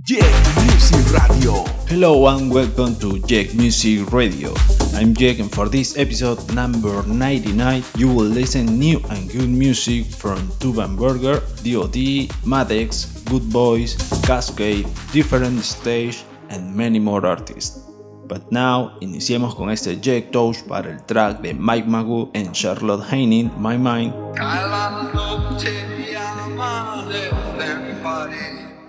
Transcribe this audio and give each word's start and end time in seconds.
Jack 0.00 0.30
Music 0.62 1.10
Radio. 1.10 1.64
Hello 1.90 2.28
and 2.28 2.54
welcome 2.54 2.94
to 3.00 3.18
Jack 3.26 3.52
Music 3.54 4.12
Radio. 4.12 4.54
I'm 4.94 5.12
Jack 5.12 5.40
and 5.40 5.50
for 5.50 5.68
this 5.68 5.98
episode 5.98 6.38
number 6.54 7.02
99 7.02 7.82
you 7.96 8.06
will 8.06 8.30
listen 8.30 8.78
new 8.78 9.02
and 9.10 9.28
good 9.28 9.48
music 9.50 10.06
from 10.06 10.38
Tuban 10.62 10.94
Burger, 10.96 11.42
DOD, 11.66 12.30
Madex, 12.46 13.10
Good 13.26 13.50
Boys, 13.50 13.98
Cascade, 14.22 14.86
Different 15.10 15.64
Stage 15.64 16.22
and 16.48 16.76
many 16.76 17.00
more 17.00 17.26
artists. 17.26 17.82
But 18.28 18.52
now, 18.52 18.98
iniciemos 19.00 19.56
con 19.56 19.68
este 19.70 19.98
Jack 20.00 20.30
Touch 20.30 20.62
para 20.68 20.92
el 20.92 21.04
track 21.06 21.40
de 21.42 21.54
Mike 21.54 21.88
Magoo 21.88 22.30
and 22.34 22.54
Charlotte 22.54 23.02
Haining, 23.10 23.50
My 23.58 23.76
Mind. 23.76 24.14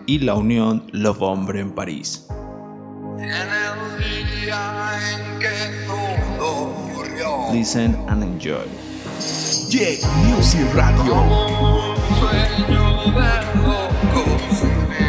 Y 0.10 0.18
la 0.18 0.34
unión 0.34 0.89
Love 0.91 1.21
Hombre 1.21 1.60
en 1.60 1.71
París. 1.71 2.26
Listen 7.54 7.95
and 8.08 8.23
enjoy. 8.23 8.66
Jack 9.70 10.00
Music 10.26 10.66
Radio. 10.73 11.14
Eyes, 13.22 15.09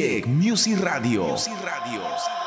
Music 0.00 0.80
Radio. 0.80 1.26
Music 1.26 1.52
Radio. 1.62 2.39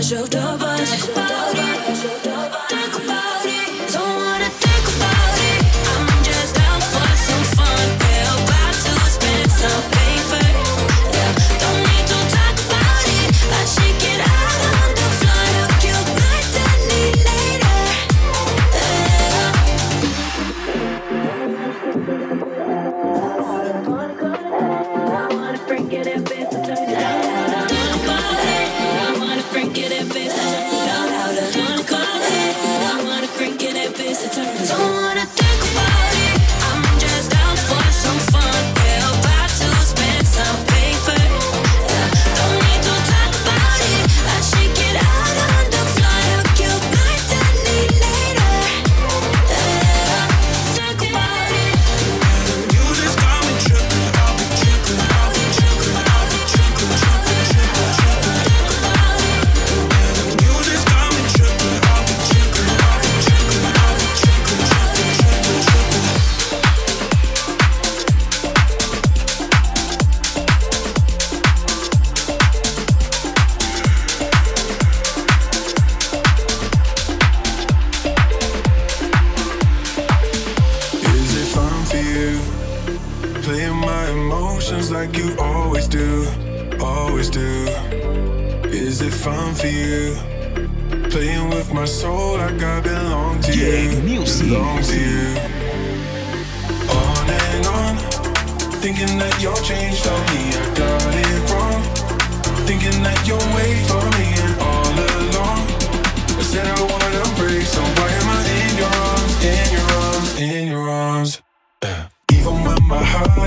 Пошел 0.00 0.24
в 0.24 0.30
дубас. 0.30 1.69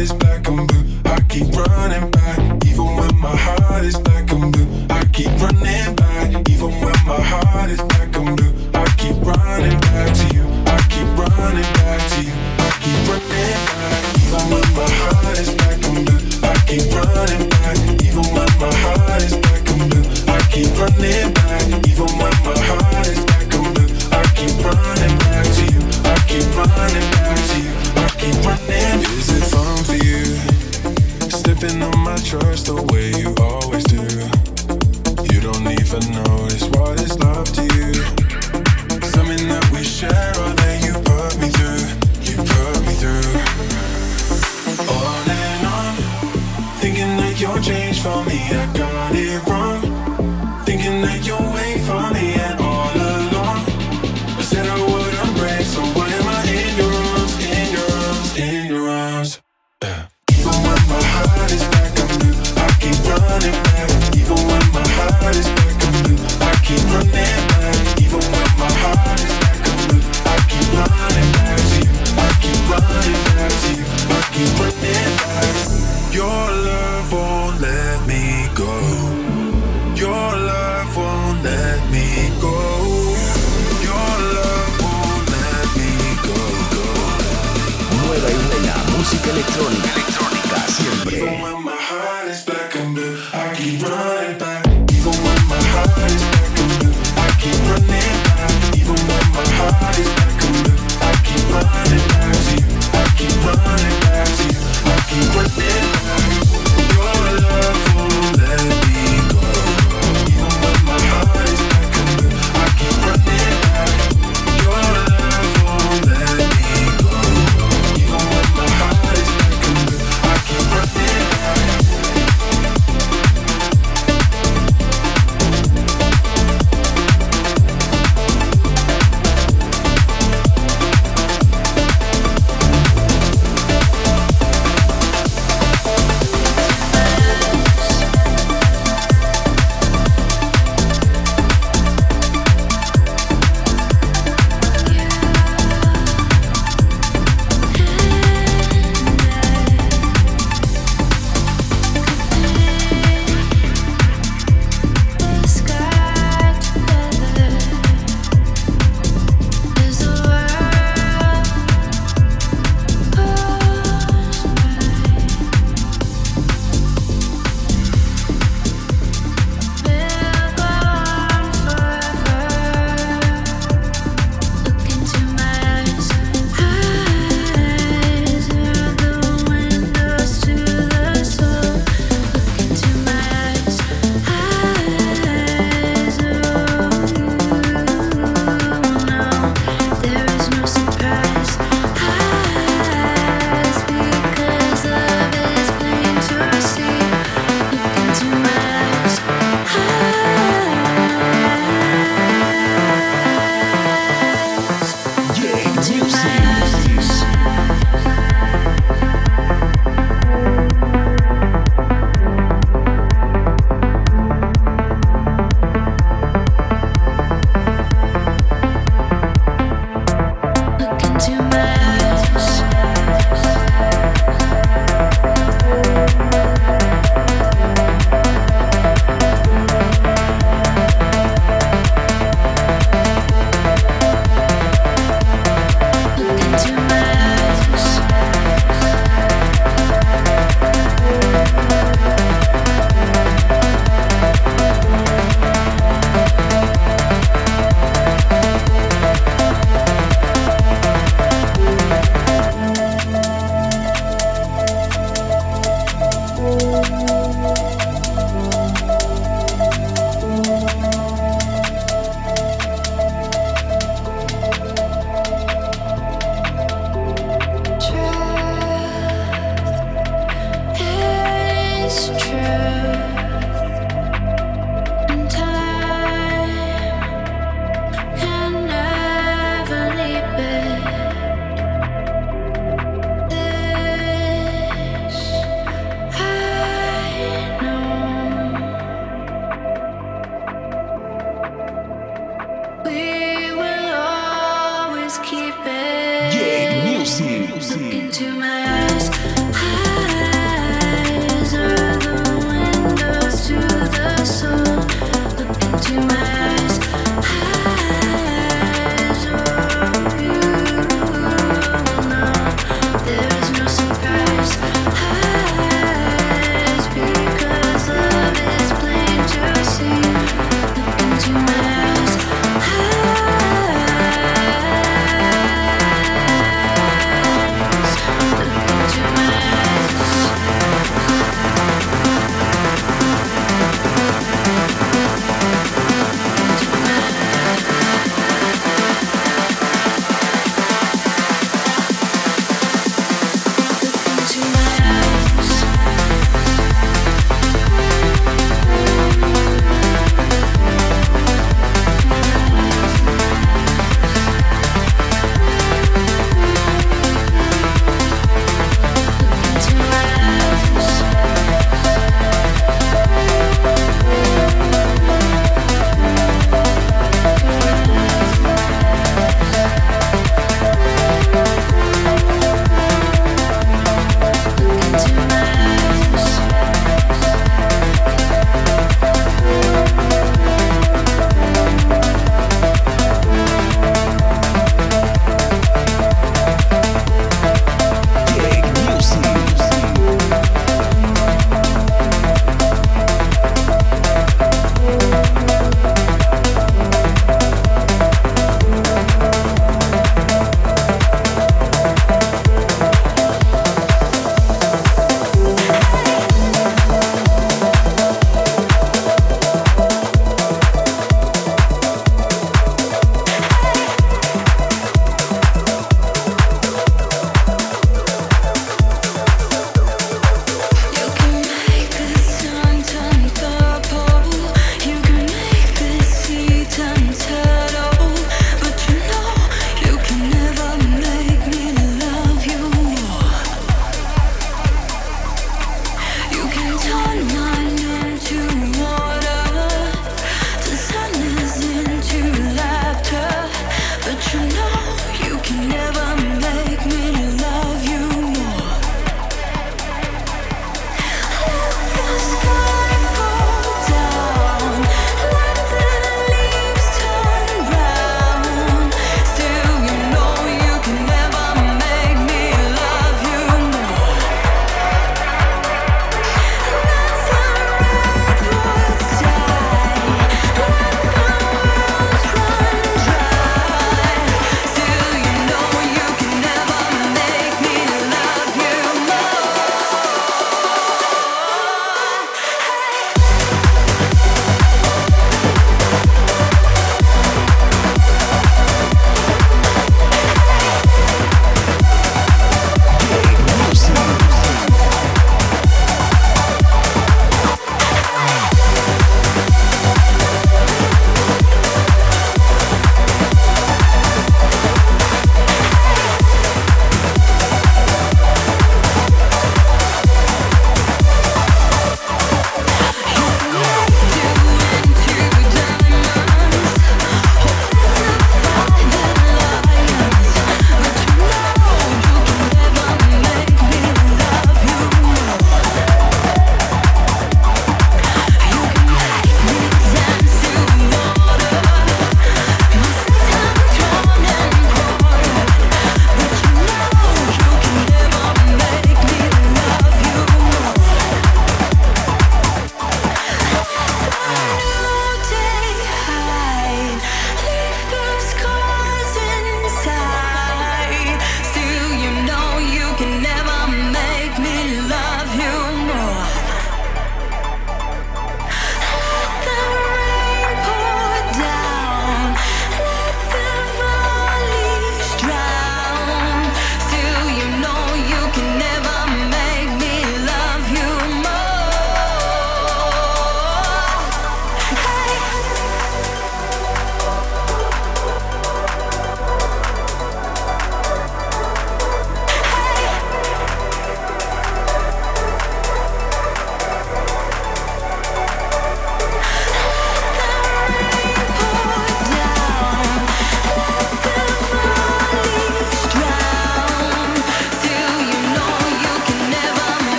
is 0.00 0.12
black 0.12 0.46
and 0.48 0.68
blue. 0.68 0.84
I 1.06 1.20
keep 1.28 1.48
running 1.54 2.10
back, 2.10 2.38
even 2.66 2.86
when 2.96 3.14
my 3.18 3.34
heart 3.34 3.84
is 3.84 3.98
black 3.98 4.30
and 4.30 4.52
blue. 4.52 4.68
I 4.90 5.04
keep 5.12 5.30
running 5.40 5.94
back, 5.96 6.48
even 6.48 6.70
when 6.82 6.98
my 7.06 7.20
heart 7.20 7.70
is 7.70 7.82
black 7.82 8.14
and 8.16 8.36
blue. 8.36 8.52
I 8.74 8.84
keep 8.96 9.16
running 9.26 9.78
back 9.80 10.14
to 10.14 10.26
you. 10.36 10.44
I 10.66 10.78
keep 10.92 11.08
running 11.18 11.70
back 11.78 12.00
to 12.12 12.20
you. 12.22 12.34
I 12.62 12.70
keep 12.78 13.00
running 13.10 13.58
back, 13.66 14.02
even 14.22 14.44
when 14.50 14.66
my 14.78 14.88
heart 15.00 15.38
is 15.38 15.50
black 15.54 15.82
and 15.82 16.06
blue. 16.06 16.20
I 16.46 16.54
keep 16.68 16.86
running 16.94 17.48
back, 17.50 17.76
even 18.06 18.26
when 18.34 18.50
my 18.62 18.72
heart 18.84 19.22
is 19.22 19.34
black 19.36 19.66
and 19.66 19.82
blue. 19.90 20.04
I 20.30 20.38
keep 20.52 20.70
running 20.78 21.32
back, 21.34 21.66
even 21.90 22.10
when 22.20 22.34
my 22.46 22.58
heart 22.70 23.06
is 23.08 23.24
black 23.26 23.50
and 23.50 23.68
blue. 23.74 23.88
I 24.14 24.22
keep 24.38 24.54
running 24.62 25.16
back 25.26 25.46
to 25.56 25.62
you. 25.74 25.80
I 26.06 26.14
keep 26.28 26.46
running 26.54 27.10
back. 27.12 27.27
trust 32.24 32.66
the 32.66 32.82
way 32.92 33.10
you 33.20 33.34
always 33.40 33.84
do. 33.84 34.02
You 35.32 35.40
don't 35.40 35.66
even 35.68 36.12
notice 36.12 36.64
what 36.70 37.00
is 37.00 37.18
love 37.18 37.50
to 37.52 37.62
you. 37.62 37.94
Something 39.02 39.48
that 39.48 39.68
we 39.72 39.84
share. 39.84 40.57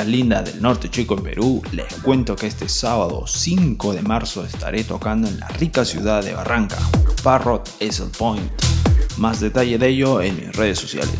linda 0.00 0.42
del 0.42 0.62
norte 0.62 0.88
chico 0.88 1.14
en 1.18 1.22
Perú, 1.22 1.62
les 1.72 1.92
cuento 2.02 2.34
que 2.34 2.46
este 2.46 2.68
sábado 2.68 3.26
5 3.26 3.92
de 3.92 4.00
marzo 4.02 4.44
estaré 4.44 4.84
tocando 4.84 5.28
en 5.28 5.38
la 5.38 5.48
rica 5.48 5.84
ciudad 5.84 6.24
de 6.24 6.32
Barranca, 6.32 6.78
Parrot 7.22 7.68
Easel 7.80 8.08
Point. 8.08 8.50
Más 9.18 9.40
detalle 9.40 9.76
de 9.76 9.88
ello 9.88 10.22
en 10.22 10.36
mis 10.36 10.56
redes 10.56 10.78
sociales. 10.78 11.10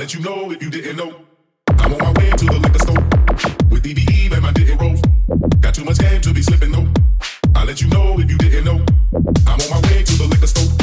let 0.00 0.14
you 0.14 0.20
know 0.20 0.50
if 0.50 0.62
you 0.62 0.70
didn't 0.70 0.96
know. 0.96 1.14
I'm 1.78 1.92
on 1.92 1.98
my 1.98 2.12
way 2.12 2.30
to 2.30 2.44
the 2.46 2.58
liquor 2.58 2.78
store 2.78 3.68
with 3.68 3.82
DVE 3.82 4.32
and 4.32 4.40
my 4.40 4.50
didn't 4.50 4.78
rolls. 4.78 5.02
Got 5.60 5.74
too 5.74 5.84
much 5.84 5.98
game 5.98 6.22
to 6.22 6.32
be 6.32 6.40
slipping 6.40 6.72
though. 6.72 6.88
I 7.54 7.66
let 7.66 7.82
you 7.82 7.88
know 7.88 8.18
if 8.18 8.30
you 8.30 8.38
didn't 8.38 8.64
know. 8.64 8.82
I'm 9.46 9.60
on 9.60 9.70
my 9.70 9.88
way 9.90 10.02
to 10.02 10.12
the 10.16 10.26
liquor 10.26 10.46
store. 10.46 10.79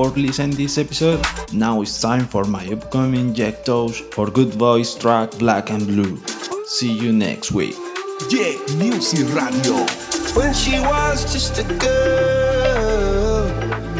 for 0.00 0.10
listening 0.16 0.56
this 0.56 0.78
episode. 0.78 1.20
Now 1.52 1.82
it's 1.82 2.00
time 2.00 2.26
for 2.26 2.44
my 2.44 2.64
upcoming 2.72 3.34
Jack 3.34 3.66
Toes 3.66 4.00
for 4.12 4.30
good 4.30 4.54
voice 4.54 4.94
track 4.94 5.30
Black 5.32 5.68
and 5.70 5.86
Blue. 5.86 6.16
See 6.64 6.90
you 6.90 7.12
next 7.12 7.52
week. 7.52 7.76
Jack 8.30 8.56
Music 8.76 9.28
Radio. 9.34 9.76
When 10.38 10.54
she 10.54 10.80
was 10.80 11.30
just 11.34 11.58
a 11.58 11.64
girl, 11.84 13.44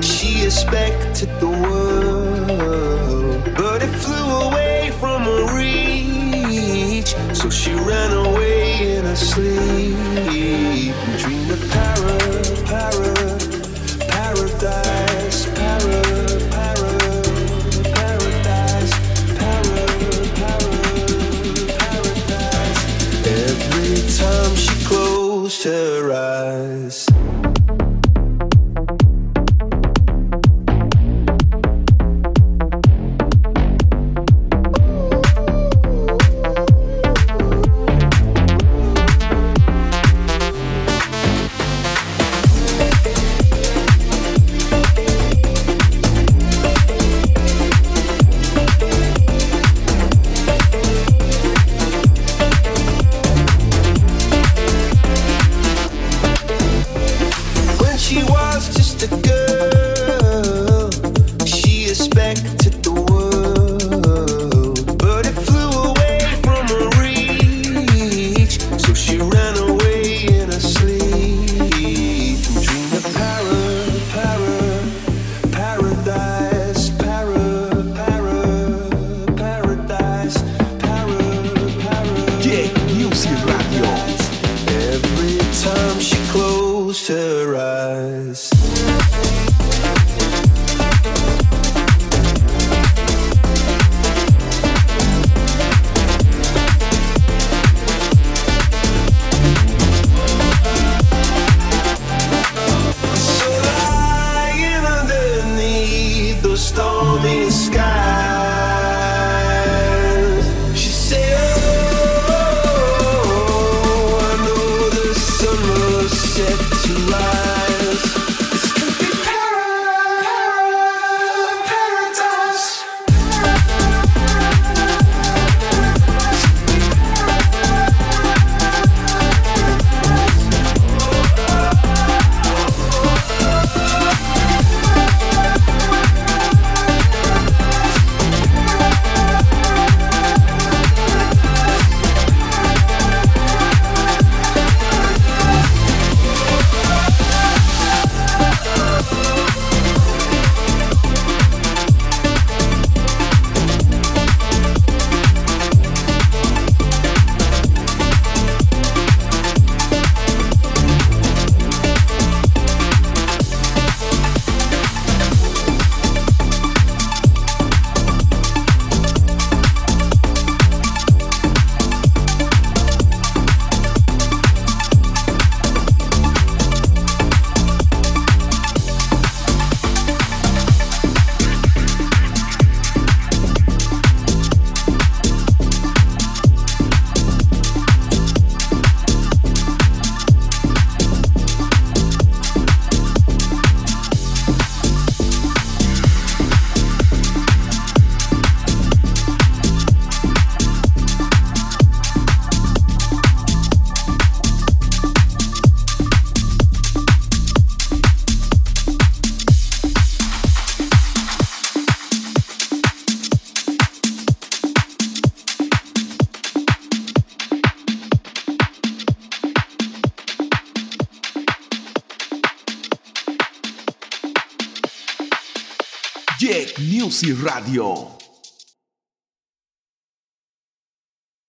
she 0.01 0.45
expected 0.47 1.29
the 1.39 1.49
world 1.49 1.90